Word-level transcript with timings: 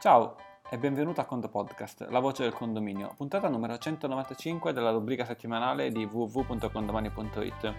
Ciao 0.00 0.34
e 0.70 0.78
benvenuto 0.78 1.20
a 1.20 1.26
Condo 1.26 1.50
Podcast, 1.50 2.06
la 2.08 2.20
voce 2.20 2.44
del 2.44 2.54
condominio, 2.54 3.12
puntata 3.18 3.50
numero 3.50 3.76
195 3.76 4.72
della 4.72 4.92
rubrica 4.92 5.26
settimanale 5.26 5.92
di 5.92 6.08
www.condomani.it. 6.10 7.74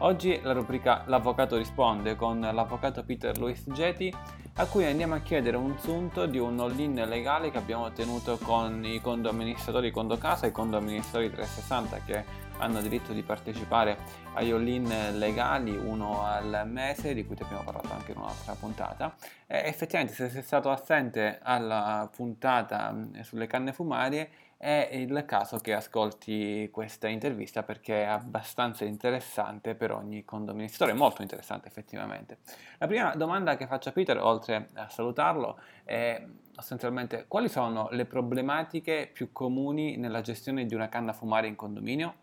Oggi 0.00 0.38
la 0.42 0.52
rubrica 0.52 1.04
L'Avvocato 1.06 1.56
risponde 1.56 2.16
con 2.16 2.38
l'avvocato 2.38 3.02
Peter 3.02 3.38
Luis 3.38 3.64
Geti 3.72 4.14
a 4.56 4.66
cui 4.66 4.84
andiamo 4.84 5.14
a 5.14 5.20
chiedere 5.20 5.56
un 5.56 5.78
sunto 5.78 6.26
di 6.26 6.36
un 6.36 6.60
all-in 6.60 7.02
legale 7.08 7.50
che 7.50 7.56
abbiamo 7.56 7.84
ottenuto 7.84 8.36
con 8.36 8.84
i 8.84 9.00
condo 9.00 9.30
amministratori 9.30 9.90
Condo 9.90 10.18
Casa 10.18 10.44
e 10.44 10.50
i 10.50 10.52
condo 10.52 10.76
amministratori 10.76 11.30
360 11.30 12.00
che 12.04 12.24
hanno 12.62 12.80
diritto 12.80 13.12
di 13.12 13.22
partecipare 13.22 13.98
agli 14.34 14.50
all-in 14.50 15.18
legali 15.18 15.76
uno 15.76 16.24
al 16.24 16.62
mese 16.66 17.12
di 17.12 17.26
cui 17.26 17.34
ti 17.34 17.42
abbiamo 17.42 17.64
parlato 17.64 17.92
anche 17.92 18.12
in 18.12 18.18
un'altra 18.18 18.54
puntata 18.54 19.14
e 19.46 19.62
effettivamente 19.66 20.14
se 20.14 20.28
sei 20.28 20.42
stato 20.42 20.70
assente 20.70 21.40
alla 21.42 22.08
puntata 22.14 22.94
sulle 23.22 23.46
canne 23.48 23.72
fumarie 23.72 24.30
è 24.56 24.90
il 24.92 25.24
caso 25.26 25.58
che 25.58 25.74
ascolti 25.74 26.68
questa 26.70 27.08
intervista 27.08 27.64
perché 27.64 28.02
è 28.02 28.06
abbastanza 28.06 28.84
interessante 28.84 29.74
per 29.74 29.90
ogni 29.90 30.24
condominio. 30.24 30.68
molto 30.94 31.20
interessante 31.20 31.66
effettivamente. 31.66 32.38
La 32.78 32.86
prima 32.86 33.12
domanda 33.16 33.56
che 33.56 33.66
faccio 33.66 33.88
a 33.88 33.92
Peter, 33.92 34.16
oltre 34.18 34.68
a 34.74 34.88
salutarlo, 34.88 35.58
è 35.82 36.24
sostanzialmente 36.52 37.24
quali 37.26 37.48
sono 37.48 37.88
le 37.90 38.04
problematiche 38.04 39.10
più 39.12 39.32
comuni 39.32 39.96
nella 39.96 40.20
gestione 40.20 40.64
di 40.64 40.76
una 40.76 40.88
canna 40.88 41.12
fumare 41.12 41.48
in 41.48 41.56
condominio? 41.56 42.21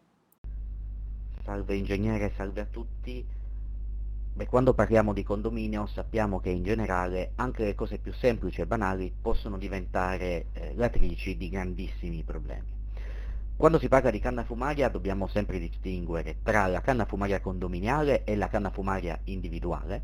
Salve 1.50 1.74
ingegnere, 1.74 2.32
salve 2.36 2.62
a 2.62 2.68
tutti. 2.70 3.26
Beh, 4.36 4.46
quando 4.46 4.76
parliamo 4.76 5.14
di 5.14 5.24
condominio 5.24 5.88
sappiamo 5.88 6.40
che 6.40 6.52
in 6.52 6.62
generale 6.62 7.32
anche 7.38 7.64
le 7.64 7.74
cose 7.74 7.98
più 7.98 8.14
semplici 8.14 8.62
e 8.62 8.68
banali 8.68 9.12
possono 9.20 9.58
diventare 9.58 10.46
eh, 10.54 10.74
latrici 10.76 11.38
di 11.38 11.50
grandissimi 11.50 12.22
problemi. 12.22 12.68
Quando 13.58 13.80
si 13.80 13.88
parla 13.88 14.12
di 14.12 14.20
canna 14.20 14.44
fumaria 14.44 14.90
dobbiamo 14.90 15.26
sempre 15.26 15.58
distinguere 15.58 16.36
tra 16.44 16.68
la 16.68 16.82
canna 16.82 17.06
fumaria 17.06 17.42
condominiale 17.42 18.26
e 18.26 18.36
la 18.36 18.48
canna 18.48 18.70
fumaria 18.70 19.20
individuale. 19.24 20.04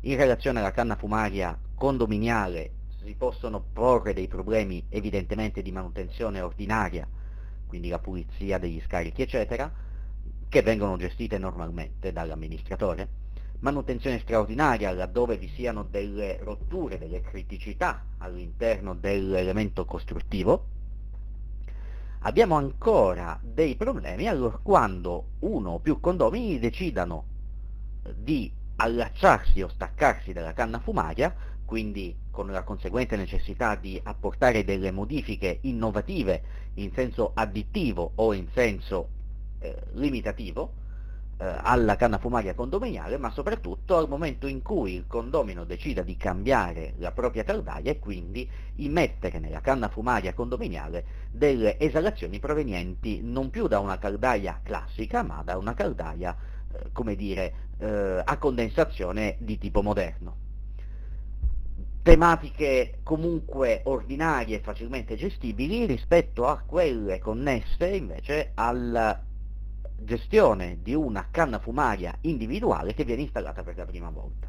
In 0.00 0.16
relazione 0.16 0.60
alla 0.60 0.72
canna 0.72 0.96
fumaria 0.96 1.58
condominiale 1.74 2.70
si 3.04 3.14
possono 3.18 3.62
porre 3.70 4.14
dei 4.14 4.28
problemi 4.28 4.82
evidentemente 4.88 5.60
di 5.60 5.72
manutenzione 5.72 6.40
ordinaria, 6.40 7.06
quindi 7.66 7.90
la 7.90 7.98
pulizia 7.98 8.56
degli 8.56 8.80
scarichi 8.80 9.20
eccetera, 9.20 9.84
che 10.48 10.62
vengono 10.62 10.96
gestite 10.96 11.38
normalmente 11.38 12.12
dall'amministratore. 12.12 13.08
Manutenzione 13.60 14.18
straordinaria 14.20 14.92
laddove 14.92 15.38
vi 15.38 15.48
siano 15.48 15.82
delle 15.82 16.38
rotture, 16.42 16.98
delle 16.98 17.22
criticità 17.22 18.04
all'interno 18.18 18.94
dell'elemento 18.94 19.84
costruttivo, 19.84 20.64
abbiamo 22.20 22.56
ancora 22.56 23.38
dei 23.42 23.76
problemi 23.76 24.26
allora 24.26 24.58
quando 24.62 25.24
uno 25.40 25.70
o 25.70 25.78
più 25.78 26.00
condomini 26.00 26.58
decidano 26.58 27.24
di 28.14 28.52
allacciarsi 28.76 29.62
o 29.62 29.68
staccarsi 29.68 30.32
dalla 30.32 30.52
canna 30.52 30.78
fumaria, 30.78 31.34
quindi 31.64 32.14
con 32.30 32.50
la 32.50 32.62
conseguente 32.62 33.16
necessità 33.16 33.74
di 33.74 33.98
apportare 34.02 34.64
delle 34.64 34.90
modifiche 34.90 35.58
innovative 35.62 36.42
in 36.74 36.92
senso 36.92 37.30
additivo 37.34 38.12
o 38.16 38.34
in 38.34 38.48
senso 38.52 39.08
eh, 39.58 39.76
limitativo, 39.92 40.84
eh, 41.38 41.44
alla 41.44 41.96
canna 41.96 42.16
fumaria 42.16 42.54
condominiale, 42.54 43.18
ma 43.18 43.30
soprattutto 43.30 43.96
al 43.96 44.08
momento 44.08 44.46
in 44.46 44.62
cui 44.62 44.94
il 44.94 45.04
condomino 45.06 45.64
decida 45.64 46.00
di 46.00 46.16
cambiare 46.16 46.94
la 46.96 47.12
propria 47.12 47.44
caldaia 47.44 47.90
e 47.90 47.98
quindi 47.98 48.48
immettere 48.76 49.38
nella 49.38 49.60
canna 49.60 49.88
fumaria 49.88 50.32
condominiale 50.32 51.04
delle 51.30 51.78
esalazioni 51.78 52.38
provenienti 52.38 53.20
non 53.22 53.50
più 53.50 53.66
da 53.66 53.80
una 53.80 53.98
caldaia 53.98 54.60
classica, 54.62 55.22
ma 55.22 55.42
da 55.44 55.58
una 55.58 55.74
caldaia, 55.74 56.34
eh, 56.72 56.88
come 56.92 57.14
dire, 57.14 57.54
eh, 57.78 58.22
a 58.24 58.38
condensazione 58.38 59.36
di 59.38 59.58
tipo 59.58 59.82
moderno. 59.82 60.44
Tematiche 62.02 63.00
comunque 63.02 63.82
ordinarie 63.84 64.56
e 64.56 64.60
facilmente 64.60 65.16
gestibili 65.16 65.84
rispetto 65.84 66.46
a 66.46 66.62
quelle 66.64 67.18
connesse 67.18 67.88
invece 67.88 68.52
al 68.54 69.24
gestione 69.98 70.78
di 70.82 70.94
una 70.94 71.28
canna 71.30 71.58
fumaria 71.58 72.16
individuale 72.22 72.94
che 72.94 73.04
viene 73.04 73.22
installata 73.22 73.62
per 73.62 73.76
la 73.76 73.84
prima 73.84 74.10
volta. 74.10 74.46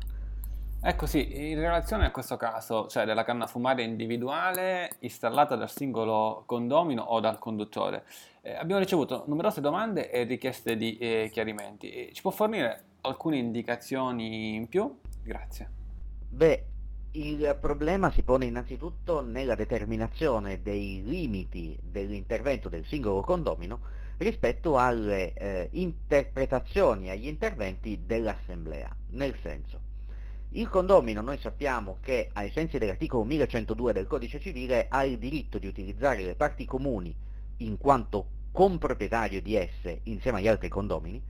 Ecco 0.80 1.08
sì, 1.08 1.50
in 1.50 1.60
relazione 1.60 2.06
a 2.06 2.12
questo 2.12 2.38
caso, 2.38 2.88
cioè 2.88 3.04
della 3.06 3.24
canna 3.24 3.48
fumaria 3.48 3.84
individuale 3.84 4.92
installata 5.00 5.56
dal 5.56 5.70
singolo 5.70 6.44
condomino 6.46 7.02
o 7.02 7.20
dal 7.20 7.40
conduttore, 7.40 8.06
eh, 8.42 8.54
abbiamo 8.56 8.80
ricevuto 8.80 9.24
numerose 9.26 9.60
domande 9.60 10.12
e 10.12 10.24
richieste 10.24 10.78
di 10.78 10.98
eh, 10.98 11.30
chiarimenti. 11.32 12.12
Ci 12.14 12.22
può 12.22 12.32
fornire 12.32 12.84
alcune 13.02 13.38
indicazioni 13.38 14.54
in 14.54 14.68
più? 14.68 14.96
Grazie. 15.24 15.70
Beh, 16.30 16.66
il 17.12 17.58
problema 17.60 18.12
si 18.12 18.22
pone 18.22 18.46
innanzitutto 18.46 19.22
nella 19.22 19.56
determinazione 19.56 20.62
dei 20.62 21.02
limiti 21.04 21.78
dell'intervento 21.82 22.70
del 22.70 22.86
singolo 22.86 23.22
condomino 23.22 23.80
rispetto 24.18 24.78
alle 24.78 25.34
eh, 25.34 25.70
interpretazioni, 25.74 27.10
agli 27.10 27.28
interventi 27.28 28.02
dell'Assemblea. 28.06 28.94
Nel 29.10 29.36
senso, 29.42 29.80
il 30.52 30.70
condomino 30.70 31.22
noi 31.22 31.38
sappiamo 31.38 31.98
che 32.02 32.30
ai 32.34 32.50
sensi 32.52 32.78
dell'articolo 32.78 33.24
1102 33.24 33.94
del 33.94 34.08
Codice 34.08 34.40
Civile 34.40 34.88
ha 34.90 35.04
il 35.04 35.18
diritto 35.18 35.60
di 35.60 35.68
utilizzare 35.68 36.24
le 36.24 36.36
parti 36.36 36.66
comuni 36.66 37.16
in 37.58 37.78
quanto 37.78 38.36
comproprietario 38.52 39.42
di 39.42 39.56
esse 39.56 40.00
insieme 40.04 40.40
agli 40.40 40.48
altri 40.48 40.70
condomini, 40.70 41.22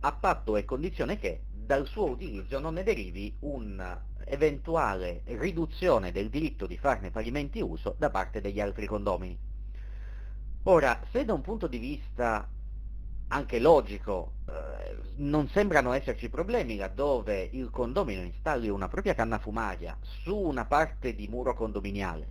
a 0.00 0.12
patto 0.12 0.56
e 0.56 0.66
condizione 0.66 1.18
che 1.18 1.44
dal 1.50 1.86
suo 1.86 2.10
utilizzo 2.10 2.58
non 2.58 2.74
ne 2.74 2.82
derivi 2.82 3.34
un'eventuale 3.40 5.22
riduzione 5.24 6.12
del 6.12 6.28
diritto 6.28 6.66
di 6.66 6.76
farne 6.76 7.10
parimenti 7.10 7.62
uso 7.62 7.94
da 7.96 8.10
parte 8.10 8.42
degli 8.42 8.60
altri 8.60 8.86
condomini. 8.86 9.38
Ora, 10.66 10.98
se 11.10 11.26
da 11.26 11.34
un 11.34 11.42
punto 11.42 11.66
di 11.66 11.76
vista 11.76 12.48
anche 13.28 13.58
logico 13.58 14.32
eh, 14.48 14.96
non 15.16 15.46
sembrano 15.48 15.92
esserci 15.92 16.30
problemi 16.30 16.76
laddove 16.76 17.50
il 17.52 17.68
condomino 17.68 18.22
installi 18.22 18.70
una 18.70 18.88
propria 18.88 19.12
canna 19.14 19.38
fumaria 19.38 19.94
su 20.00 20.34
una 20.34 20.64
parte 20.64 21.14
di 21.14 21.28
muro 21.28 21.54
condominiale, 21.54 22.28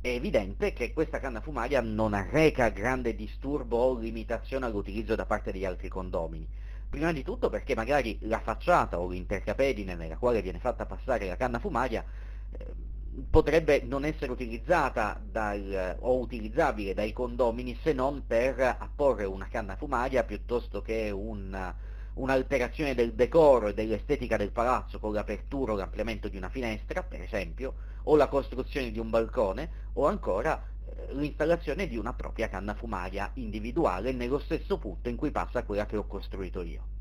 è 0.00 0.06
evidente 0.06 0.72
che 0.72 0.92
questa 0.92 1.18
canna 1.18 1.40
fumaria 1.40 1.80
non 1.80 2.14
arreca 2.14 2.68
grande 2.68 3.16
disturbo 3.16 3.76
o 3.78 3.98
limitazione 3.98 4.66
all'utilizzo 4.66 5.16
da 5.16 5.26
parte 5.26 5.50
degli 5.50 5.64
altri 5.64 5.88
condomini. 5.88 6.48
Prima 6.88 7.12
di 7.12 7.24
tutto 7.24 7.50
perché 7.50 7.74
magari 7.74 8.18
la 8.22 8.38
facciata 8.38 9.00
o 9.00 9.08
l'intercapedine 9.08 9.96
nella 9.96 10.16
quale 10.16 10.42
viene 10.42 10.60
fatta 10.60 10.86
passare 10.86 11.26
la 11.26 11.36
canna 11.36 11.58
fumaria 11.58 12.04
eh, 12.52 12.87
potrebbe 13.30 13.82
non 13.82 14.04
essere 14.04 14.30
utilizzata 14.30 15.20
dal, 15.22 15.96
o 16.00 16.18
utilizzabile 16.18 16.94
dai 16.94 17.12
condomini 17.12 17.78
se 17.82 17.92
non 17.92 18.24
per 18.26 18.60
apporre 18.60 19.24
una 19.24 19.48
canna 19.48 19.76
fumaria 19.76 20.24
piuttosto 20.24 20.82
che 20.82 21.10
un, 21.10 21.74
un'alterazione 22.14 22.94
del 22.94 23.14
decoro 23.14 23.68
e 23.68 23.74
dell'estetica 23.74 24.36
del 24.36 24.50
palazzo 24.50 24.98
con 24.98 25.12
l'apertura 25.12 25.72
o 25.72 25.76
l'ampliamento 25.76 26.28
di 26.28 26.36
una 26.36 26.48
finestra, 26.48 27.02
per 27.02 27.22
esempio, 27.22 27.74
o 28.04 28.16
la 28.16 28.28
costruzione 28.28 28.90
di 28.90 28.98
un 28.98 29.10
balcone, 29.10 29.70
o 29.94 30.06
ancora 30.06 30.62
eh, 30.84 31.14
l'installazione 31.14 31.86
di 31.86 31.96
una 31.96 32.14
propria 32.14 32.48
canna 32.48 32.74
fumaria 32.74 33.30
individuale 33.34 34.12
nello 34.12 34.38
stesso 34.38 34.78
punto 34.78 35.08
in 35.08 35.16
cui 35.16 35.30
passa 35.30 35.64
quella 35.64 35.86
che 35.86 35.96
ho 35.96 36.06
costruito 36.06 36.62
io. 36.62 36.97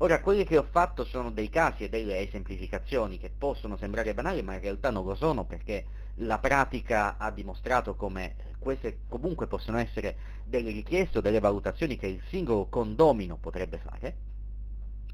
Ora, 0.00 0.20
quelli 0.20 0.44
che 0.44 0.56
ho 0.56 0.62
fatto 0.62 1.04
sono 1.04 1.32
dei 1.32 1.48
casi 1.48 1.82
e 1.82 1.88
delle 1.88 2.20
esemplificazioni 2.20 3.18
che 3.18 3.32
possono 3.36 3.76
sembrare 3.76 4.14
banali, 4.14 4.42
ma 4.42 4.54
in 4.54 4.60
realtà 4.60 4.90
non 4.90 5.04
lo 5.04 5.16
sono 5.16 5.44
perché 5.44 5.84
la 6.20 6.38
pratica 6.38 7.16
ha 7.16 7.32
dimostrato 7.32 7.96
come 7.96 8.36
queste 8.60 9.00
comunque 9.08 9.48
possono 9.48 9.76
essere 9.78 10.16
delle 10.44 10.70
richieste 10.70 11.18
o 11.18 11.20
delle 11.20 11.40
valutazioni 11.40 11.96
che 11.96 12.06
il 12.06 12.22
singolo 12.28 12.66
condomino 12.68 13.38
potrebbe 13.38 13.78
fare. 13.78 14.16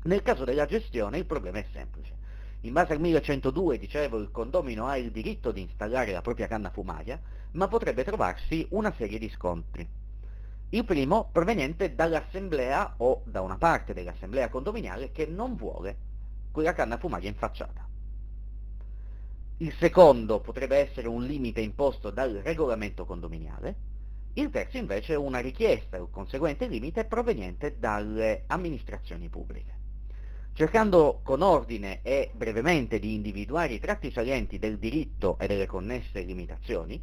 Nel 0.02 0.20
caso 0.20 0.44
della 0.44 0.66
gestione 0.66 1.16
il 1.16 1.24
problema 1.24 1.60
è 1.60 1.66
semplice. 1.72 2.12
In 2.60 2.74
base 2.74 2.92
al 2.92 3.00
1102, 3.00 3.78
dicevo, 3.78 4.18
il 4.18 4.30
condomino 4.30 4.86
ha 4.86 4.98
il 4.98 5.10
diritto 5.10 5.50
di 5.50 5.62
installare 5.62 6.12
la 6.12 6.20
propria 6.20 6.46
canna 6.46 6.68
fumaria, 6.68 7.18
ma 7.52 7.68
potrebbe 7.68 8.04
trovarsi 8.04 8.66
una 8.70 8.92
serie 8.92 9.18
di 9.18 9.30
scontri. 9.30 10.03
Il 10.74 10.84
primo 10.84 11.28
proveniente 11.30 11.94
dall'assemblea 11.94 12.94
o 12.96 13.22
da 13.26 13.42
una 13.42 13.56
parte 13.56 13.94
dell'assemblea 13.94 14.48
condominiale 14.48 15.12
che 15.12 15.24
non 15.24 15.54
vuole 15.54 15.96
quella 16.50 16.72
canna 16.72 16.98
fumaria 16.98 17.28
in 17.28 17.36
facciata. 17.36 17.86
Il 19.58 19.72
secondo 19.78 20.40
potrebbe 20.40 20.78
essere 20.78 21.06
un 21.06 21.22
limite 21.22 21.60
imposto 21.60 22.10
dal 22.10 22.40
regolamento 22.42 23.04
condominiale, 23.04 23.76
il 24.32 24.50
terzo 24.50 24.76
invece 24.76 25.12
è 25.12 25.16
una 25.16 25.38
richiesta 25.38 26.02
o 26.02 26.10
conseguente 26.10 26.66
limite 26.66 27.04
proveniente 27.04 27.78
dalle 27.78 28.42
amministrazioni 28.48 29.28
pubbliche. 29.28 29.78
Cercando 30.54 31.20
con 31.22 31.42
ordine 31.42 32.00
e 32.02 32.32
brevemente 32.34 32.98
di 32.98 33.14
individuare 33.14 33.74
i 33.74 33.78
tratti 33.78 34.10
salienti 34.10 34.58
del 34.58 34.78
diritto 34.78 35.38
e 35.38 35.46
delle 35.46 35.66
connesse 35.66 36.22
limitazioni, 36.22 37.00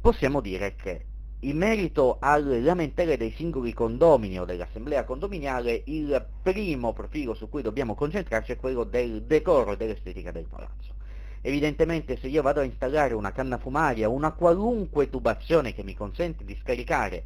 possiamo 0.00 0.40
dire 0.40 0.76
che 0.76 1.06
in 1.40 1.56
merito 1.56 2.16
alle 2.20 2.60
lamentele 2.60 3.16
dei 3.16 3.30
singoli 3.30 3.72
condomini 3.72 4.40
o 4.40 4.44
dell'assemblea 4.44 5.04
condominiale, 5.04 5.82
il 5.86 6.26
primo 6.42 6.92
profilo 6.92 7.34
su 7.34 7.48
cui 7.48 7.62
dobbiamo 7.62 7.94
concentrarci 7.94 8.52
è 8.52 8.56
quello 8.56 8.82
del 8.82 9.22
decoro 9.22 9.72
e 9.72 9.76
dell'estetica 9.76 10.32
del 10.32 10.46
palazzo. 10.46 10.94
Evidentemente 11.40 12.18
se 12.18 12.26
io 12.26 12.42
vado 12.42 12.58
a 12.58 12.64
installare 12.64 13.14
una 13.14 13.30
canna 13.30 13.58
fumaria, 13.58 14.08
una 14.08 14.32
qualunque 14.32 15.08
tubazione 15.08 15.72
che 15.72 15.84
mi 15.84 15.94
consente 15.94 16.44
di 16.44 16.56
scaricare 16.60 17.22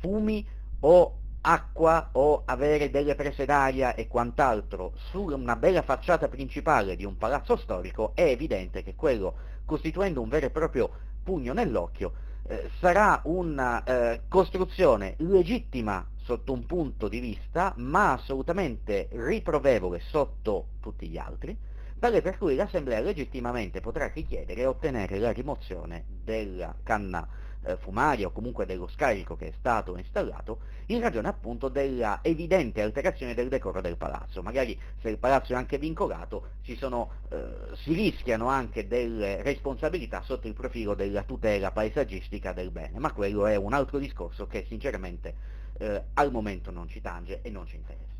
fumi 0.00 0.44
o 0.80 1.18
acqua 1.42 2.08
o 2.12 2.42
avere 2.44 2.90
delle 2.90 3.14
prese 3.14 3.44
d'aria 3.44 3.94
e 3.94 4.08
quant'altro 4.08 4.94
su 5.10 5.22
una 5.22 5.54
bella 5.54 5.82
facciata 5.82 6.26
principale 6.26 6.96
di 6.96 7.04
un 7.04 7.16
palazzo 7.16 7.56
storico, 7.56 8.10
è 8.14 8.22
evidente 8.22 8.82
che 8.82 8.96
quello, 8.96 9.34
costituendo 9.64 10.20
un 10.20 10.28
vero 10.28 10.46
e 10.46 10.50
proprio 10.50 10.90
pugno 11.22 11.52
nell'occhio, 11.52 12.24
eh, 12.48 12.70
sarà 12.80 13.20
una 13.24 13.82
eh, 13.84 14.22
costruzione 14.28 15.14
legittima 15.18 16.06
sotto 16.22 16.52
un 16.52 16.66
punto 16.66 17.08
di 17.08 17.20
vista, 17.20 17.72
ma 17.76 18.12
assolutamente 18.12 19.08
riprovevole 19.12 20.00
sotto 20.00 20.68
tutti 20.80 21.08
gli 21.08 21.18
altri, 21.18 21.56
tale 21.98 22.20
per 22.20 22.36
cui 22.36 22.56
l'Assemblea 22.56 23.00
legittimamente 23.00 23.80
potrà 23.80 24.10
richiedere 24.12 24.60
e 24.60 24.66
ottenere 24.66 25.18
la 25.18 25.30
rimozione 25.30 26.04
della 26.24 26.74
canna 26.82 27.26
eh, 27.66 27.76
fumaria 27.76 28.26
o 28.26 28.30
comunque 28.30 28.66
dello 28.66 28.86
scarico 28.88 29.36
che 29.36 29.48
è 29.48 29.52
stato 29.58 29.96
installato 29.96 30.60
in 30.86 31.00
ragione 31.00 31.28
appunto 31.28 31.68
della 31.68 32.20
evidente 32.22 32.80
alterazione 32.80 33.34
del 33.34 33.48
decoro 33.48 33.80
del 33.80 33.96
palazzo. 33.96 34.42
Magari 34.42 34.78
se 35.00 35.10
il 35.10 35.18
palazzo 35.18 35.52
è 35.52 35.56
anche 35.56 35.78
vincolato 35.78 36.54
sono, 36.76 37.10
eh, 37.30 37.76
si 37.82 37.92
rischiano 37.92 38.48
anche 38.48 38.86
delle 38.86 39.42
responsabilità 39.42 40.22
sotto 40.22 40.46
il 40.46 40.54
profilo 40.54 40.94
della 40.94 41.22
tutela 41.22 41.70
paesaggistica 41.70 42.52
del 42.52 42.70
bene, 42.70 42.98
ma 42.98 43.12
quello 43.12 43.46
è 43.46 43.56
un 43.56 43.72
altro 43.72 43.98
discorso 43.98 44.46
che 44.46 44.64
sinceramente 44.68 45.34
eh, 45.78 46.02
al 46.14 46.30
momento 46.30 46.70
non 46.70 46.88
ci 46.88 47.00
tange 47.00 47.40
e 47.42 47.50
non 47.50 47.66
ci 47.66 47.76
interessa. 47.76 48.15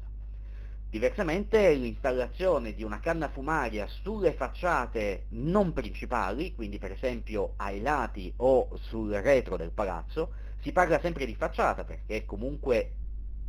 Diversamente 0.88 1.72
l'installazione 1.74 2.72
di 2.72 2.84
una 2.84 3.00
canna 3.00 3.28
fumaria 3.28 3.86
sulle 3.86 4.32
facciate 4.32 5.26
non 5.30 5.72
principali, 5.72 6.54
quindi 6.54 6.78
per 6.78 6.92
esempio 6.92 7.54
ai 7.56 7.80
lati 7.80 8.32
o 8.36 8.70
sul 8.74 9.12
retro 9.12 9.56
del 9.56 9.72
palazzo, 9.72 10.32
si 10.60 10.72
parla 10.72 11.00
sempre 11.00 11.26
di 11.26 11.34
facciata 11.34 11.84
perché 11.84 12.18
è 12.18 12.24
comunque 12.24 12.94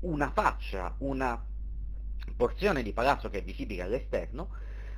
una 0.02 0.32
faccia, 0.32 0.96
una 1.00 1.42
porzione 2.36 2.84
di 2.84 2.92
palazzo 2.92 3.30
che 3.30 3.40
è 3.40 3.44
visibile 3.44 3.84
all'esterno, 3.84 4.50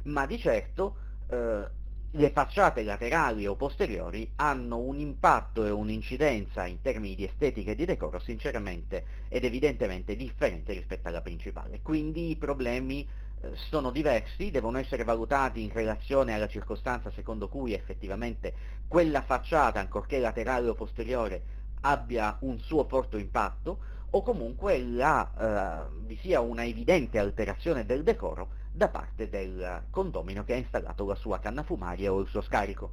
ma 0.04 0.26
di 0.26 0.40
certo 0.40 0.98
eh, 1.28 1.70
le 2.14 2.32
facciate 2.32 2.82
laterali 2.84 3.46
o 3.46 3.56
posteriori 3.56 4.32
hanno 4.38 4.78
un 4.78 4.98
impatto 4.98 5.64
e 5.66 5.70
un'incidenza 5.70 6.66
in 6.66 6.82
termini 6.82 7.14
di 7.14 7.26
estetica 7.26 7.72
e 7.72 7.76
di 7.76 7.86
decoro 7.86 8.18
sinceramente 8.20 9.06
ed 9.28 9.44
evidentemente 9.44 10.16
differente 10.16 10.74
rispetto 10.74 11.08
alla 11.08 11.22
principale. 11.22 11.82
Quindi 11.84 12.32
i 12.32 12.36
problemi 12.36 13.08
eh, 13.42 13.52
sono 13.70 13.92
diversi, 13.92 14.50
devono 14.50 14.80
essere 14.80 15.04
valutati 15.04 15.62
in 15.62 15.72
relazione 15.72 16.34
alla 16.34 16.48
circostanza 16.48 17.12
secondo 17.12 17.48
cui 17.48 17.74
effettivamente 17.74 18.54
quella 18.88 19.22
facciata, 19.22 19.80
ancorché 19.80 20.18
laterale 20.18 20.70
o 20.70 20.74
posteriore, 20.74 21.58
abbia 21.82 22.38
un 22.42 22.58
suo 22.58 22.86
forte 22.86 23.20
impatto 23.20 23.98
o 24.10 24.24
comunque 24.24 24.84
la, 24.84 25.86
eh, 25.88 25.98
vi 26.06 26.18
sia 26.18 26.40
una 26.40 26.66
evidente 26.66 27.20
alterazione 27.20 27.86
del 27.86 28.02
decoro 28.02 28.58
da 28.72 28.90
parte 28.90 29.30
del 29.30 29.86
condomino 29.90 30.44
che 30.44 30.54
ha 30.54 30.58
installato 30.58 31.06
la 31.06 31.16
sua 31.16 31.40
canna 31.40 31.64
fumaria 31.64 32.12
o 32.12 32.20
il 32.20 32.28
suo 32.28 32.42
scarico. 32.42 32.92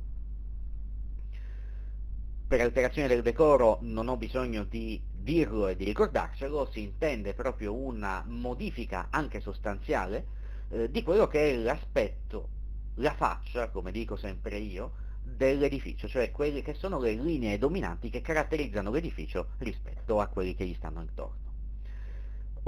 Per 2.48 2.60
alterazione 2.60 3.08
del 3.08 3.22
decoro 3.22 3.78
non 3.80 4.08
ho 4.08 4.16
bisogno 4.16 4.64
di 4.64 5.02
dirlo 5.12 5.66
e 5.66 5.74
di 5.74 5.84
ricordarcelo, 5.84 6.70
si 6.70 6.82
intende 6.82 7.34
proprio 7.34 7.74
una 7.74 8.24
modifica 8.26 9.08
anche 9.10 9.40
sostanziale 9.40 10.26
eh, 10.68 10.90
di 10.90 11.02
quello 11.02 11.26
che 11.26 11.50
è 11.50 11.56
l'aspetto, 11.56 12.48
la 12.96 13.14
faccia, 13.14 13.68
come 13.70 13.90
dico 13.90 14.16
sempre 14.16 14.58
io, 14.58 14.92
dell'edificio, 15.22 16.06
cioè 16.06 16.30
quelle 16.30 16.62
che 16.62 16.74
sono 16.74 17.00
le 17.00 17.14
linee 17.14 17.58
dominanti 17.58 18.10
che 18.10 18.20
caratterizzano 18.20 18.92
l'edificio 18.92 19.48
rispetto 19.58 20.20
a 20.20 20.28
quelli 20.28 20.54
che 20.54 20.64
gli 20.64 20.74
stanno 20.74 21.00
intorno. 21.00 21.45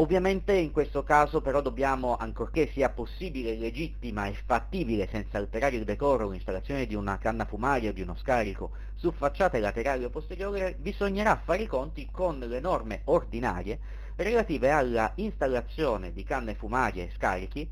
Ovviamente 0.01 0.53
in 0.53 0.71
questo 0.71 1.03
caso 1.03 1.41
però 1.41 1.61
dobbiamo, 1.61 2.17
ancorché 2.17 2.71
sia 2.71 2.89
possibile, 2.89 3.57
legittima 3.57 4.27
e 4.27 4.35
fattibile 4.47 5.09
senza 5.11 5.39
alterare 5.39 5.75
il 5.75 5.83
decoro 5.83 6.29
l'installazione 6.29 6.87
di 6.87 6.95
una 6.95 7.19
canna 7.19 7.45
fumaria 7.45 7.91
o 7.91 7.93
di 7.93 8.03
uno 8.03 8.15
scarico 8.15 8.71
su 8.95 9.11
facciate 9.11 9.59
laterali 9.59 10.05
o 10.05 10.11
posteriori, 10.11 10.77
bisognerà 10.79 11.35
fare 11.35 11.63
i 11.63 11.67
conti 11.67 12.09
con 12.13 12.39
le 12.39 12.61
norme 12.61 13.01
ordinarie 13.07 13.81
relative 14.15 14.71
alla 14.71 15.11
installazione 15.17 16.13
di 16.13 16.23
canne 16.23 16.55
fumarie 16.55 17.07
e 17.07 17.11
scarichi 17.17 17.69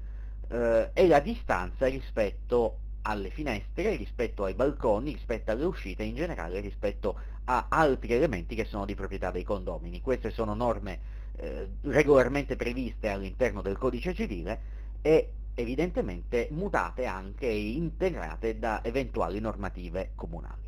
eh, 0.48 0.90
e 0.92 1.06
la 1.06 1.20
distanza 1.20 1.86
rispetto 1.86 2.78
alle 3.06 3.30
finestre, 3.30 3.96
rispetto 3.96 4.44
ai 4.44 4.54
balconi, 4.54 5.12
rispetto 5.12 5.52
alle 5.52 5.64
uscite, 5.64 6.02
in 6.02 6.16
generale 6.16 6.60
rispetto 6.60 7.18
a 7.44 7.66
altri 7.68 8.12
elementi 8.12 8.56
che 8.56 8.64
sono 8.64 8.84
di 8.84 8.94
proprietà 8.94 9.30
dei 9.30 9.44
condomini. 9.44 10.00
Queste 10.00 10.30
sono 10.30 10.54
norme 10.54 10.98
eh, 11.36 11.68
regolarmente 11.82 12.56
previste 12.56 13.08
all'interno 13.08 13.62
del 13.62 13.78
codice 13.78 14.12
civile 14.12 14.60
e 15.02 15.30
evidentemente 15.54 16.48
mutate 16.50 17.06
anche 17.06 17.46
e 17.46 17.70
integrate 17.70 18.58
da 18.58 18.82
eventuali 18.82 19.38
normative 19.38 20.10
comunali. 20.14 20.64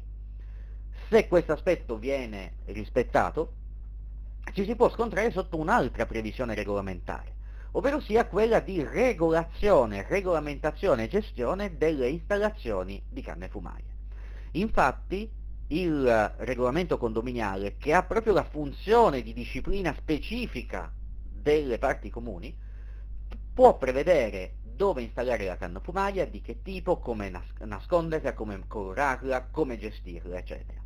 Se 1.08 1.26
questo 1.26 1.52
aspetto 1.52 1.98
viene 1.98 2.52
rispettato, 2.66 3.52
ci 4.52 4.64
si 4.64 4.76
può 4.76 4.88
scontrare 4.90 5.30
sotto 5.30 5.56
un'altra 5.56 6.06
previsione 6.06 6.54
regolamentare, 6.54 7.32
ovvero 7.72 8.00
sia 8.00 8.26
quella 8.26 8.60
di 8.60 8.82
regolazione, 8.82 10.06
regolamentazione 10.08 11.04
e 11.04 11.08
gestione 11.08 11.76
delle 11.76 12.08
installazioni 12.08 13.02
di 13.08 13.22
canne 13.22 13.48
fumarie. 13.48 13.96
Infatti, 14.52 15.30
il 15.68 16.34
regolamento 16.38 16.96
condominiale, 16.96 17.76
che 17.76 17.92
ha 17.92 18.02
proprio 18.02 18.32
la 18.32 18.44
funzione 18.44 19.22
di 19.22 19.34
disciplina 19.34 19.94
specifica 19.94 20.90
delle 21.20 21.78
parti 21.78 22.08
comuni, 22.10 22.56
può 23.52 23.76
prevedere 23.76 24.56
dove 24.62 25.02
installare 25.02 25.44
la 25.44 25.56
canna 25.56 25.80
fumaria, 25.80 26.26
di 26.26 26.40
che 26.40 26.62
tipo, 26.62 26.98
come 26.98 27.28
nas- 27.28 27.52
nasconderla, 27.58 28.32
come 28.32 28.62
colorarla, 28.66 29.48
come 29.50 29.76
gestirla, 29.76 30.38
eccetera. 30.38 30.80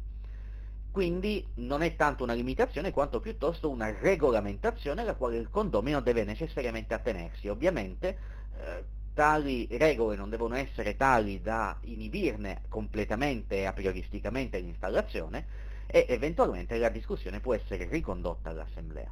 Quindi 0.93 1.43
non 1.55 1.81
è 1.81 1.97
tanto 1.97 2.23
una 2.23 2.35
limitazione 2.35 2.91
quanto 2.91 3.19
piuttosto 3.19 3.71
una 3.71 3.91
regolamentazione 3.99 5.01
alla 5.01 5.15
quale 5.15 5.39
il 5.39 5.49
condomino 5.49 6.03
deve 6.03 6.23
necessariamente 6.23 6.93
attenersi. 6.93 7.49
Ovviamente 7.49 8.19
eh, 8.59 8.85
tali 9.15 9.67
regole 9.71 10.17
non 10.17 10.29
devono 10.29 10.55
essere 10.55 10.95
tali 10.95 11.41
da 11.41 11.79
inibirne 11.85 12.65
completamente 12.69 13.57
e 13.57 13.65
a 13.65 13.73
prioristicamente 13.73 14.59
l'installazione 14.59 15.47
e 15.87 16.05
eventualmente 16.11 16.77
la 16.77 16.91
discussione 16.91 17.41
può 17.41 17.55
essere 17.55 17.89
ricondotta 17.89 18.51
all'Assemblea. 18.51 19.11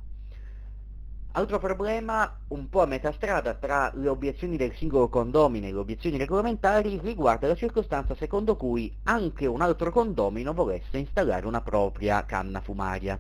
Altro 1.33 1.61
problema, 1.61 2.39
un 2.49 2.69
po' 2.69 2.83
a 2.83 2.87
metà 2.87 3.13
strada 3.13 3.55
tra 3.55 3.93
le 3.95 4.09
obiezioni 4.09 4.57
del 4.57 4.75
singolo 4.75 5.09
condomino 5.09 5.67
e 5.67 5.71
le 5.71 5.79
obiezioni 5.79 6.19
regolamentari, 6.19 6.99
riguarda 7.01 7.47
la 7.47 7.55
circostanza 7.55 8.17
secondo 8.17 8.57
cui 8.57 8.93
anche 9.05 9.47
un 9.47 9.61
altro 9.61 9.93
condomino 9.93 10.53
volesse 10.53 10.99
installare 10.99 11.47
una 11.47 11.61
propria 11.61 12.25
canna 12.25 12.61
fumaria. 12.61 13.17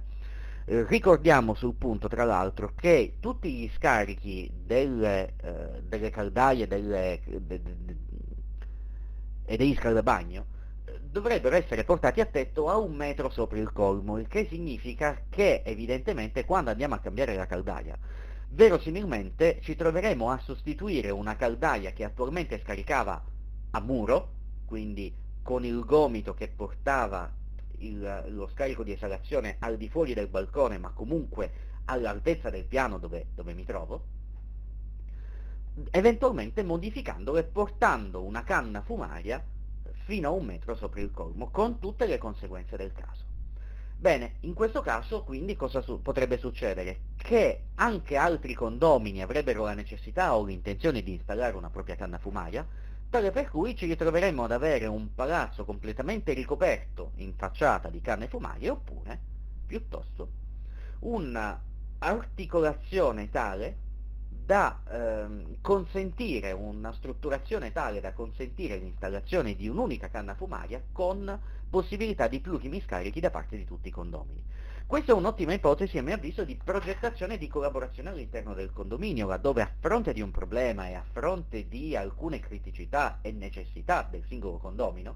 Eh, 0.64 0.84
ricordiamo 0.88 1.54
sul 1.54 1.74
punto, 1.74 2.08
tra 2.08 2.24
l'altro, 2.24 2.72
che 2.74 3.14
tutti 3.20 3.52
gli 3.52 3.70
scarichi 3.76 4.50
delle, 4.66 5.34
eh, 5.40 5.82
delle 5.86 6.10
caldaie 6.10 6.66
delle, 6.66 7.20
de, 7.24 7.40
de, 7.46 7.62
de, 7.62 7.96
e 9.44 9.56
degli 9.56 9.74
scaldabagno 9.76 10.58
dovrebbero 11.10 11.56
essere 11.56 11.82
portati 11.84 12.20
a 12.20 12.26
tetto 12.26 12.68
a 12.68 12.76
un 12.76 12.94
metro 12.94 13.30
sopra 13.30 13.58
il 13.58 13.72
colmo, 13.72 14.18
il 14.18 14.28
che 14.28 14.46
significa 14.48 15.22
che 15.28 15.62
evidentemente 15.64 16.44
quando 16.44 16.70
andiamo 16.70 16.94
a 16.94 17.00
cambiare 17.00 17.34
la 17.34 17.46
caldaia, 17.46 17.98
verosimilmente 18.50 19.58
ci 19.60 19.74
troveremo 19.74 20.30
a 20.30 20.38
sostituire 20.38 21.10
una 21.10 21.34
caldaia 21.36 21.92
che 21.92 22.04
attualmente 22.04 22.60
scaricava 22.60 23.22
a 23.70 23.80
muro, 23.80 24.28
quindi 24.66 25.12
con 25.42 25.64
il 25.64 25.80
gomito 25.84 26.32
che 26.34 26.48
portava 26.48 27.28
il, 27.78 28.24
lo 28.28 28.48
scarico 28.48 28.84
di 28.84 28.92
esalazione 28.92 29.56
al 29.58 29.76
di 29.76 29.88
fuori 29.88 30.14
del 30.14 30.28
balcone, 30.28 30.78
ma 30.78 30.90
comunque 30.90 31.68
all'altezza 31.86 32.50
del 32.50 32.66
piano 32.66 32.98
dove, 32.98 33.26
dove 33.34 33.52
mi 33.52 33.64
trovo, 33.64 34.04
eventualmente 35.90 36.62
modificandolo 36.62 37.38
e 37.38 37.44
portando 37.44 38.22
una 38.22 38.44
canna 38.44 38.82
fumaria 38.82 39.42
fino 40.10 40.28
a 40.28 40.32
un 40.32 40.44
metro 40.44 40.74
sopra 40.74 41.00
il 41.00 41.12
colmo, 41.12 41.50
con 41.50 41.78
tutte 41.78 42.04
le 42.04 42.18
conseguenze 42.18 42.76
del 42.76 42.92
caso. 42.92 43.22
Bene, 43.96 44.38
in 44.40 44.54
questo 44.54 44.80
caso 44.80 45.22
quindi 45.22 45.54
cosa 45.54 45.80
su- 45.82 46.02
potrebbe 46.02 46.36
succedere? 46.36 47.02
che 47.16 47.66
anche 47.76 48.16
altri 48.16 48.54
condomini 48.54 49.22
avrebbero 49.22 49.62
la 49.62 49.74
necessità 49.74 50.34
o 50.34 50.44
l'intenzione 50.44 51.04
di 51.04 51.12
installare 51.12 51.54
una 51.54 51.70
propria 51.70 51.94
canna 51.94 52.18
fumaria, 52.18 52.66
tale 53.08 53.30
per 53.30 53.50
cui 53.50 53.76
ci 53.76 53.86
ritroveremmo 53.86 54.42
ad 54.42 54.50
avere 54.50 54.86
un 54.86 55.14
palazzo 55.14 55.64
completamente 55.64 56.32
ricoperto 56.32 57.12
in 57.16 57.34
facciata 57.36 57.88
di 57.88 58.00
canne 58.00 58.26
fumarie 58.26 58.70
oppure, 58.70 59.16
piuttosto, 59.64 60.28
un'articolazione 61.00 63.30
tale 63.30 63.76
da 64.50 64.80
ehm, 64.90 65.58
consentire, 65.60 66.50
una 66.50 66.92
strutturazione 66.94 67.70
tale 67.70 68.00
da 68.00 68.12
consentire 68.12 68.78
l'installazione 68.78 69.54
di 69.54 69.68
un'unica 69.68 70.08
canna 70.08 70.34
fumaria 70.34 70.82
con 70.90 71.38
possibilità 71.70 72.26
di 72.26 72.40
plurimi 72.40 72.80
scarichi 72.80 73.20
da 73.20 73.30
parte 73.30 73.56
di 73.56 73.64
tutti 73.64 73.86
i 73.86 73.92
condomini. 73.92 74.42
Questa 74.88 75.12
è 75.12 75.14
un'ottima 75.14 75.52
ipotesi, 75.52 75.98
a 75.98 76.02
mio 76.02 76.14
avviso, 76.14 76.42
di 76.42 76.58
progettazione 76.60 77.34
e 77.34 77.38
di 77.38 77.46
collaborazione 77.46 78.08
all'interno 78.08 78.52
del 78.52 78.72
condominio, 78.72 79.28
laddove 79.28 79.62
a 79.62 79.70
fronte 79.78 80.12
di 80.12 80.20
un 80.20 80.32
problema 80.32 80.88
e 80.88 80.94
a 80.94 81.04
fronte 81.12 81.68
di 81.68 81.94
alcune 81.94 82.40
criticità 82.40 83.20
e 83.22 83.30
necessità 83.30 84.04
del 84.10 84.24
singolo 84.26 84.56
condomino, 84.56 85.14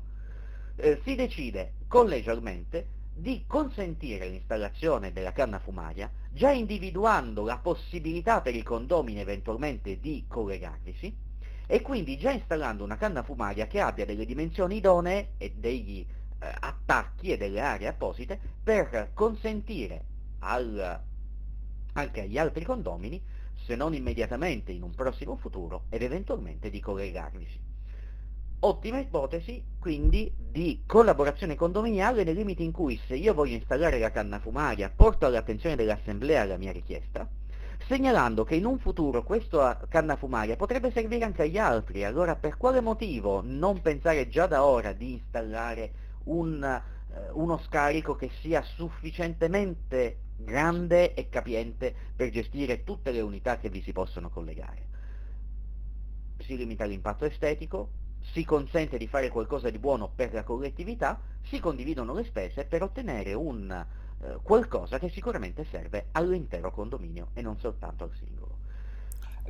eh, 0.76 1.00
si 1.02 1.16
decide 1.16 1.72
collegialmente 1.88 2.86
di 3.14 3.44
consentire 3.47 4.28
l'installazione 4.28 5.12
della 5.12 5.33
canna 5.33 5.61
fumaria, 5.61 6.11
già 6.30 6.50
individuando 6.50 7.44
la 7.44 7.59
possibilità 7.59 8.40
per 8.40 8.56
i 8.56 8.62
condomini 8.62 9.21
eventualmente 9.21 10.00
di 10.00 10.25
collegarvisi, 10.26 11.16
e 11.66 11.80
quindi 11.80 12.18
già 12.18 12.33
installando 12.33 12.85
una 12.85 12.97
canna 12.97 13.23
fumaria 13.23 13.66
che 13.66 13.80
abbia 13.80 14.04
delle 14.04 14.26
dimensioni 14.26 14.76
idonee 14.76 15.30
e 15.38 15.54
degli 15.56 16.00
eh, 16.00 16.54
attacchi 16.61 17.30
e 17.30 17.37
delle 17.38 17.61
aree 17.61 17.87
apposite 17.87 18.38
per 18.62 19.12
consentire 19.14 20.04
al, 20.40 21.00
anche 21.92 22.21
agli 22.21 22.37
altri 22.37 22.64
condomini, 22.64 23.23
se 23.64 23.76
non 23.76 23.94
immediatamente 23.94 24.73
in 24.73 24.83
un 24.83 24.90
prossimo 24.90 25.37
futuro, 25.37 25.85
ed 25.88 26.02
eventualmente 26.02 26.68
di 26.68 26.80
collegarvisi. 26.80 27.63
Ottima 28.66 28.99
ipotesi, 28.99 29.62
quindi, 29.78 30.33
di 30.38 30.85
collaborazione 30.87 31.54
condominiale 31.54 32.25
nei 32.25 32.33
limiti 32.33 32.64
in 32.64 32.73
cui 32.73 32.99
se 33.06 33.14
io 33.14 33.35
voglio 33.35 33.56
installare 33.56 33.99
la 33.99 34.11
canna 34.11 34.38
fumaria 34.38 34.88
porto 34.88 35.26
all'attenzione 35.26 35.76
dell'assemblea 35.76 36.47
la 36.47 36.56
mia 36.56 36.73
richiesta, 36.73 37.28
segnalando 37.87 38.42
che 38.44 38.54
in 38.54 38.64
un 38.64 38.78
futuro 38.78 39.23
questa 39.23 39.78
canna 39.87 40.16
fumaria 40.16 40.56
potrebbe 40.56 40.90
servire 40.92 41.26
anche 41.26 41.42
agli 41.42 41.59
altri, 41.59 42.04
allora 42.04 42.37
per 42.37 42.56
quale 42.56 42.80
motivo 42.80 43.42
non 43.44 43.83
pensare 43.83 44.30
già 44.30 44.47
da 44.47 44.64
ora 44.64 44.94
di 44.94 45.12
installare 45.12 45.92
un, 46.25 46.64
eh, 46.64 47.30
uno 47.33 47.59
scarico 47.66 48.14
che 48.16 48.30
sia 48.40 48.62
sufficientemente 48.62 50.21
grande 50.38 51.12
e 51.12 51.28
capiente 51.28 51.94
per 52.16 52.30
gestire 52.30 52.83
tutte 52.83 53.11
le 53.11 53.21
unità 53.21 53.59
che 53.59 53.68
vi 53.68 53.83
si 53.83 53.92
possono 53.92 54.30
collegare. 54.30 54.87
Si 56.38 56.56
limita 56.56 56.87
l'impatto 56.87 57.26
estetico, 57.26 58.02
si 58.32 58.44
consente 58.44 58.98
di 58.98 59.06
fare 59.06 59.28
qualcosa 59.28 59.70
di 59.70 59.78
buono 59.78 60.10
per 60.14 60.32
la 60.32 60.42
collettività, 60.42 61.20
si 61.42 61.60
condividono 61.60 62.14
le 62.14 62.24
spese 62.24 62.64
per 62.64 62.82
ottenere 62.82 63.32
un 63.34 63.70
eh, 63.70 64.38
qualcosa 64.42 64.98
che 64.98 65.08
sicuramente 65.08 65.64
serve 65.64 66.06
all'intero 66.12 66.70
condominio 66.70 67.28
e 67.34 67.42
non 67.42 67.58
soltanto 67.58 68.04
al 68.04 68.12
singolo. 68.14 68.52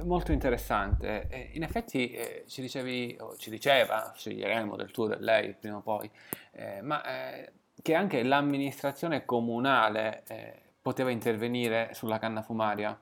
Molto 0.02 0.32
interessante. 0.32 1.50
In 1.52 1.62
effetti 1.62 2.10
eh, 2.10 2.44
ci 2.48 2.60
dicevi, 2.60 3.16
o 3.20 3.36
ci 3.36 3.48
diceva, 3.48 4.12
sceglieremo 4.14 4.74
del 4.74 4.90
tuo 4.90 5.04
o 5.04 5.06
del 5.06 5.22
lei 5.22 5.54
prima 5.54 5.76
o 5.76 5.82
poi, 5.82 6.10
eh, 6.50 6.80
ma 6.82 7.04
eh, 7.04 7.52
che 7.80 7.94
anche 7.94 8.24
l'amministrazione 8.24 9.24
comunale 9.24 10.24
eh, 10.26 10.60
poteva 10.82 11.10
intervenire 11.10 11.90
sulla 11.92 12.18
canna 12.18 12.42
fumaria. 12.42 12.98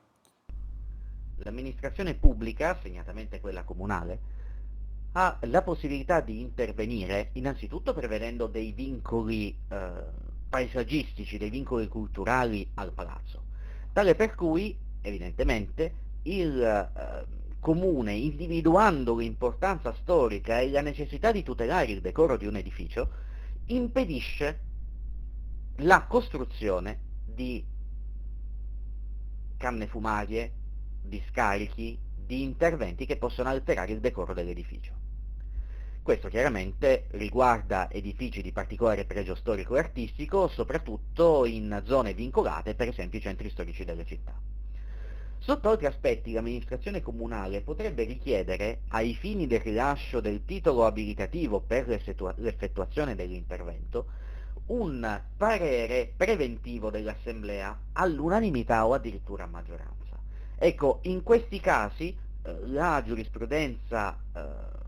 L'amministrazione 1.36 2.14
pubblica, 2.14 2.78
segnatamente 2.78 3.40
quella 3.40 3.64
comunale, 3.64 4.40
ha 5.12 5.38
la 5.42 5.62
possibilità 5.62 6.20
di 6.20 6.40
intervenire 6.40 7.30
innanzitutto 7.34 7.92
prevedendo 7.92 8.46
dei 8.46 8.72
vincoli 8.72 9.54
eh, 9.68 9.90
paesaggistici, 10.48 11.38
dei 11.38 11.50
vincoli 11.50 11.88
culturali 11.88 12.68
al 12.74 12.92
palazzo, 12.92 13.44
tale 13.92 14.14
per 14.14 14.34
cui 14.34 14.76
evidentemente 15.02 15.94
il 16.22 16.62
eh, 16.62 17.40
comune, 17.60 18.14
individuando 18.14 19.16
l'importanza 19.16 19.94
storica 19.94 20.60
e 20.60 20.70
la 20.70 20.80
necessità 20.80 21.30
di 21.30 21.42
tutelare 21.42 21.92
il 21.92 22.00
decoro 22.00 22.36
di 22.36 22.46
un 22.46 22.56
edificio, 22.56 23.10
impedisce 23.66 24.60
la 25.76 26.04
costruzione 26.06 27.00
di 27.24 27.64
canne 29.56 29.86
fumarie, 29.86 30.52
di 31.02 31.22
scarichi, 31.28 31.98
di 32.14 32.42
interventi 32.42 33.06
che 33.06 33.16
possono 33.16 33.48
alterare 33.48 33.92
il 33.92 34.00
decoro 34.00 34.34
dell'edificio. 34.34 35.01
Questo 36.02 36.26
chiaramente 36.26 37.04
riguarda 37.10 37.88
edifici 37.88 38.42
di 38.42 38.50
particolare 38.50 39.04
pregio 39.04 39.36
storico 39.36 39.76
e 39.76 39.78
artistico, 39.78 40.48
soprattutto 40.48 41.44
in 41.44 41.80
zone 41.84 42.12
vincolate, 42.12 42.74
per 42.74 42.88
esempio 42.88 43.20
i 43.20 43.22
centri 43.22 43.48
storici 43.48 43.84
delle 43.84 44.04
città. 44.04 44.34
Sotto 45.38 45.68
altri 45.68 45.86
aspetti 45.86 46.32
l'amministrazione 46.32 47.02
comunale 47.02 47.60
potrebbe 47.60 48.02
richiedere, 48.02 48.80
ai 48.88 49.14
fini 49.14 49.46
del 49.46 49.60
rilascio 49.60 50.20
del 50.20 50.44
titolo 50.44 50.86
abilitativo 50.86 51.60
per 51.60 51.86
l'effettuazione 51.86 53.14
dell'intervento, 53.14 54.06
un 54.66 55.20
parere 55.36 56.12
preventivo 56.16 56.90
dell'Assemblea 56.90 57.78
all'unanimità 57.92 58.86
o 58.86 58.94
addirittura 58.94 59.44
a 59.44 59.48
maggioranza. 59.48 60.18
Ecco, 60.56 60.98
in 61.02 61.22
questi 61.22 61.60
casi 61.60 62.16
eh, 62.42 62.56
la 62.66 63.02
giurisprudenza 63.04 64.18
eh, 64.34 64.81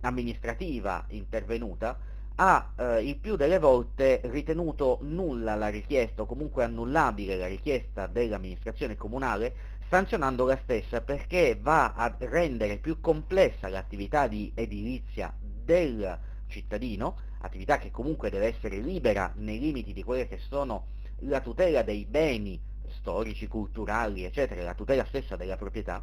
amministrativa 0.00 1.04
intervenuta 1.08 1.98
ha 2.36 2.72
eh, 2.76 3.06
il 3.06 3.16
più 3.16 3.36
delle 3.36 3.58
volte 3.58 4.20
ritenuto 4.24 4.98
nulla 5.02 5.54
la 5.54 5.68
richiesta 5.68 6.22
o 6.22 6.26
comunque 6.26 6.64
annullabile 6.64 7.36
la 7.36 7.46
richiesta 7.46 8.06
dell'amministrazione 8.06 8.96
comunale 8.96 9.54
sanzionando 9.88 10.46
la 10.46 10.58
stessa 10.62 11.02
perché 11.02 11.58
va 11.60 11.92
a 11.92 12.14
rendere 12.18 12.78
più 12.78 13.00
complessa 13.00 13.68
l'attività 13.68 14.26
di 14.26 14.50
edilizia 14.54 15.34
del 15.38 16.18
cittadino, 16.46 17.16
attività 17.40 17.78
che 17.78 17.90
comunque 17.90 18.30
deve 18.30 18.46
essere 18.46 18.78
libera 18.78 19.32
nei 19.36 19.58
limiti 19.58 19.92
di 19.92 20.02
quelle 20.02 20.26
che 20.26 20.38
sono 20.38 20.86
la 21.24 21.40
tutela 21.40 21.82
dei 21.82 22.06
beni 22.06 22.58
storici, 22.88 23.46
culturali, 23.48 24.24
eccetera, 24.24 24.62
la 24.62 24.74
tutela 24.74 25.04
stessa 25.04 25.36
della 25.36 25.56
proprietà, 25.56 26.02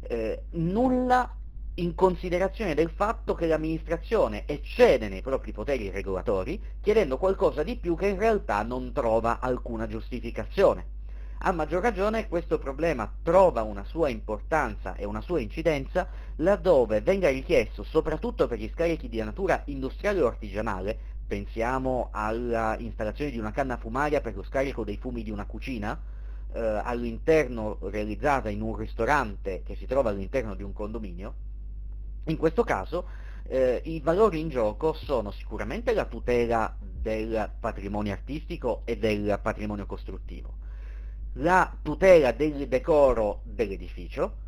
eh, 0.00 0.42
nulla 0.50 1.32
in 1.76 1.94
considerazione 1.94 2.74
del 2.74 2.90
fatto 2.90 3.34
che 3.34 3.46
l'amministrazione 3.46 4.44
eccede 4.46 5.08
nei 5.08 5.22
propri 5.22 5.52
poteri 5.52 5.88
regolatori 5.88 6.60
chiedendo 6.82 7.16
qualcosa 7.16 7.62
di 7.62 7.76
più 7.76 7.96
che 7.96 8.08
in 8.08 8.18
realtà 8.18 8.62
non 8.62 8.92
trova 8.92 9.40
alcuna 9.40 9.86
giustificazione. 9.86 11.00
A 11.44 11.52
maggior 11.52 11.82
ragione 11.82 12.28
questo 12.28 12.58
problema 12.58 13.10
trova 13.22 13.62
una 13.62 13.84
sua 13.84 14.10
importanza 14.10 14.94
e 14.96 15.06
una 15.06 15.22
sua 15.22 15.40
incidenza 15.40 16.06
laddove 16.36 17.00
venga 17.00 17.30
richiesto, 17.30 17.82
soprattutto 17.82 18.46
per 18.46 18.58
gli 18.58 18.68
scarichi 18.68 19.08
di 19.08 19.22
natura 19.22 19.62
industriale 19.66 20.20
o 20.20 20.26
artigianale, 20.26 20.98
pensiamo 21.26 22.10
all'installazione 22.12 23.30
di 23.30 23.38
una 23.38 23.50
canna 23.50 23.78
fumaria 23.78 24.20
per 24.20 24.36
lo 24.36 24.42
scarico 24.42 24.84
dei 24.84 24.98
fumi 24.98 25.22
di 25.22 25.30
una 25.30 25.46
cucina, 25.46 25.98
eh, 26.52 26.60
all'interno 26.60 27.78
realizzata 27.80 28.50
in 28.50 28.60
un 28.60 28.76
ristorante 28.76 29.62
che 29.64 29.74
si 29.74 29.86
trova 29.86 30.10
all'interno 30.10 30.54
di 30.54 30.62
un 30.62 30.72
condominio, 30.72 31.34
in 32.24 32.36
questo 32.36 32.64
caso 32.64 33.06
eh, 33.48 33.80
i 33.84 34.00
valori 34.00 34.40
in 34.40 34.48
gioco 34.48 34.92
sono 34.92 35.30
sicuramente 35.30 35.92
la 35.92 36.04
tutela 36.04 36.74
del 36.78 37.50
patrimonio 37.58 38.12
artistico 38.12 38.82
e 38.84 38.96
del 38.96 39.38
patrimonio 39.42 39.86
costruttivo, 39.86 40.54
la 41.34 41.76
tutela 41.82 42.32
del 42.32 42.68
decoro 42.68 43.40
dell'edificio, 43.44 44.40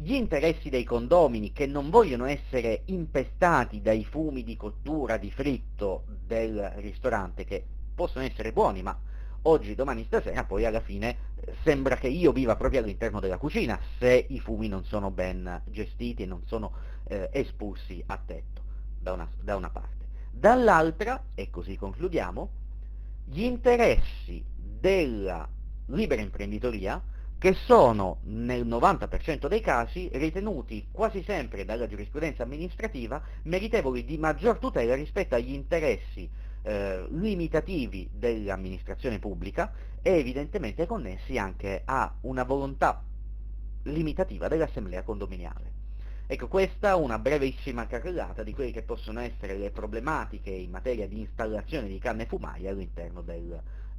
gli 0.00 0.14
interessi 0.14 0.70
dei 0.70 0.84
condomini 0.84 1.52
che 1.52 1.66
non 1.66 1.90
vogliono 1.90 2.24
essere 2.24 2.82
impestati 2.86 3.82
dai 3.82 4.04
fumi 4.04 4.44
di 4.44 4.56
cottura, 4.56 5.16
di 5.16 5.30
fritto 5.30 6.04
del 6.24 6.72
ristorante, 6.76 7.44
che 7.44 7.64
possono 7.94 8.24
essere 8.24 8.52
buoni, 8.52 8.82
ma 8.82 8.96
oggi, 9.42 9.74
domani, 9.74 10.04
stasera, 10.04 10.44
poi 10.44 10.64
alla 10.64 10.80
fine 10.80 11.16
eh, 11.36 11.54
sembra 11.62 11.96
che 11.96 12.08
io 12.08 12.32
viva 12.32 12.56
proprio 12.56 12.80
all'interno 12.80 13.20
della 13.20 13.38
cucina, 13.38 13.78
se 13.98 14.26
i 14.28 14.40
fumi 14.40 14.68
non 14.68 14.84
sono 14.84 15.10
ben 15.10 15.62
gestiti 15.66 16.22
e 16.22 16.26
non 16.26 16.42
sono 16.46 16.72
eh, 17.04 17.28
espulsi 17.32 18.02
a 18.06 18.18
tetto, 18.24 18.62
da 18.98 19.12
una, 19.12 19.28
da 19.40 19.56
una 19.56 19.70
parte. 19.70 20.06
Dall'altra, 20.30 21.22
e 21.34 21.50
così 21.50 21.76
concludiamo, 21.76 22.50
gli 23.24 23.42
interessi 23.42 24.44
della 24.56 25.48
libera 25.86 26.20
imprenditoria 26.22 27.02
che 27.38 27.54
sono 27.54 28.18
nel 28.24 28.66
90% 28.66 29.46
dei 29.46 29.60
casi 29.60 30.10
ritenuti 30.12 30.88
quasi 30.90 31.22
sempre 31.22 31.64
dalla 31.64 31.86
giurisprudenza 31.86 32.42
amministrativa 32.42 33.22
meritevoli 33.44 34.04
di 34.04 34.18
maggior 34.18 34.58
tutela 34.58 34.96
rispetto 34.96 35.36
agli 35.36 35.52
interessi 35.52 36.28
eh, 36.68 37.06
limitativi 37.12 38.10
dell'amministrazione 38.12 39.18
pubblica 39.18 39.72
e 40.02 40.18
evidentemente 40.18 40.84
connessi 40.84 41.38
anche 41.38 41.80
a 41.82 42.14
una 42.22 42.44
volontà 42.44 43.02
limitativa 43.84 44.48
dell'assemblea 44.48 45.02
condominiale. 45.02 45.76
Ecco, 46.26 46.46
questa 46.46 46.90
è 46.90 46.94
una 46.94 47.18
brevissima 47.18 47.86
carrellata 47.86 48.42
di 48.42 48.52
quelle 48.52 48.70
che 48.70 48.82
possono 48.82 49.20
essere 49.20 49.56
le 49.56 49.70
problematiche 49.70 50.50
in 50.50 50.68
materia 50.68 51.08
di 51.08 51.20
installazione 51.20 51.88
di 51.88 51.98
canne 51.98 52.26
fumaie 52.26 52.68
all'interno 52.68 53.22
del 53.22 53.50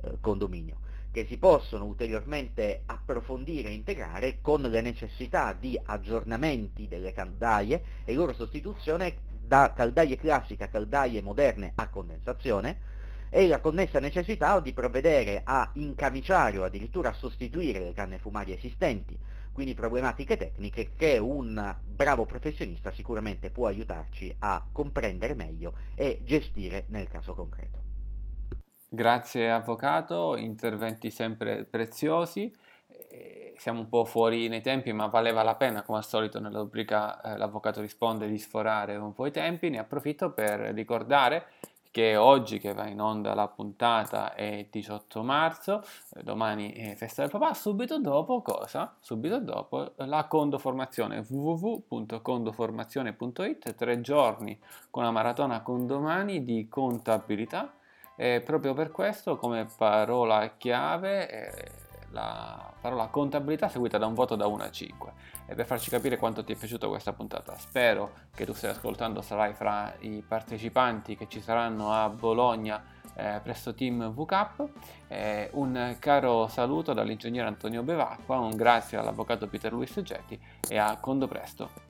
eh, 0.04 0.18
condominio, 0.22 0.78
che 1.10 1.26
si 1.26 1.38
possono 1.38 1.86
ulteriormente 1.86 2.84
approfondire 2.86 3.70
e 3.70 3.74
integrare 3.74 4.42
con 4.42 4.62
le 4.62 4.82
necessità 4.82 5.54
di 5.54 5.80
aggiornamenti 5.84 6.88
delle 6.88 7.14
caldaie 7.14 7.82
e 8.06 8.14
loro 8.14 8.34
sostituzione 8.34 9.29
da 9.50 9.74
caldaie 9.76 10.16
classiche 10.16 10.66
a 10.66 10.68
caldaie 10.68 11.24
moderne 11.24 11.72
a 11.74 11.90
condensazione, 11.90 12.78
e 13.32 13.48
la 13.48 13.60
connessa 13.60 14.00
necessità 14.00 14.60
di 14.60 14.74
provvedere 14.74 15.42
a 15.44 15.72
incamiciare 15.74 16.60
o 16.60 16.64
addirittura 16.64 17.10
a 17.10 17.14
sostituire 17.14 17.80
le 17.80 17.94
canne 17.94 18.20
fumarie 18.20 18.58
esistenti, 18.58 19.18
quindi 19.52 19.74
problematiche 19.74 20.38
tecniche 20.38 20.92
che 20.96 21.18
un 21.18 21.76
bravo 21.84 22.26
professionista 22.26 22.92
sicuramente 22.92 23.50
può 23.50 23.66
aiutarci 23.66 24.36
a 24.40 24.64
comprendere 24.72 25.34
meglio 25.34 25.74
e 25.96 26.22
gestire 26.24 26.86
nel 26.90 27.08
caso 27.08 27.34
concreto. 27.34 27.78
Grazie 28.88 29.50
avvocato, 29.52 30.36
interventi 30.36 31.10
sempre 31.10 31.66
preziosi. 31.66 32.56
Siamo 33.58 33.82
un 33.82 33.90
po' 33.90 34.06
fuori 34.06 34.48
nei 34.48 34.62
tempi, 34.62 34.94
ma 34.94 35.08
valeva 35.08 35.44
la 35.44 35.56
pena, 35.56 35.82
come 35.82 35.98
al 35.98 36.06
solito 36.06 36.40
nella 36.40 36.60
rubrica 36.60 37.20
eh, 37.22 37.38
L'avvocato 37.38 37.82
risponde, 37.82 38.28
di 38.28 38.38
sforare 38.38 38.96
un 38.96 39.14
po' 39.14 39.26
i 39.26 39.32
tempi. 39.32 39.70
Ne 39.70 39.80
approfitto 39.80 40.32
per 40.32 40.60
ricordare 40.74 41.48
che 41.92 42.16
oggi 42.16 42.60
che 42.60 42.74
va 42.74 42.88
in 42.88 43.02
onda 43.02 43.34
la 43.34 43.48
puntata 43.48 44.36
è 44.36 44.68
18 44.70 45.24
marzo, 45.24 45.84
eh, 46.16 46.22
domani 46.24 46.72
è 46.72 46.94
festa 46.96 47.24
del 47.24 47.32
papà, 47.32 47.54
subito 47.54 48.00
dopo 48.00 48.42
cosa? 48.42 48.96
Subito 49.00 49.40
dopo 49.40 49.94
la 49.96 50.26
condoformazione 50.26 51.26
www.condoformazione.it, 51.28 53.76
tre 53.76 54.02
giorni 54.02 54.60
con 54.90 55.04
la 55.04 55.12
maratona 55.12 55.62
condomani 55.62 56.44
di 56.44 56.68
contabilità 56.70 57.74
e 58.16 58.42
proprio 58.42 58.74
per 58.74 58.92
questo 58.92 59.38
come 59.38 59.68
parola 59.78 60.56
chiave 60.58 61.30
eh, 61.30 61.72
la 62.12 62.72
parola 62.80 63.08
contabilità 63.08 63.68
seguita 63.68 63.98
da 63.98 64.06
un 64.06 64.14
voto 64.14 64.36
da 64.36 64.48
1 64.48 64.64
a 64.64 64.72
5 64.72 65.14
e 65.46 65.56
per 65.56 65.66
farci 65.66 65.90
capire 65.90 66.18
quanto 66.18 66.44
ti 66.44 66.54
è 66.54 66.56
piaciuta 66.56 66.88
questa 66.88 67.14
puntata 67.14 67.58
spero 67.58 68.12
che 68.34 68.46
tu 68.46 68.54
stai 68.54 68.72
ascoltando 68.72 69.22
sarai 69.22 69.54
fra 69.54 69.94
i 70.00 70.24
partecipanti 70.26 71.16
che 71.16 71.28
ci 71.28 71.42
saranno 71.42 71.92
a 71.92 72.10
Bologna 72.10 72.84
eh, 73.16 73.40
presso 73.44 73.74
Team 73.74 74.12
VCAP 74.12 74.70
eh, 75.08 75.50
un 75.54 75.96
caro 76.00 76.48
saluto 76.48 76.94
dall'ingegnere 76.94 77.48
Antonio 77.48 77.84
Bevacqua 77.84 78.38
un 78.38 78.56
grazie 78.56 78.98
all'avvocato 78.98 79.48
Peter 79.48 79.72
Luis 79.72 80.00
Getti 80.02 80.40
e 80.68 80.78
a 80.78 80.98
Condo 80.98 81.28
Presto 81.28 81.89